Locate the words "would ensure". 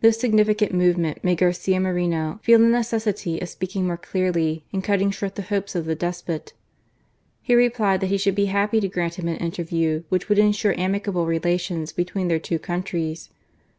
10.30-10.72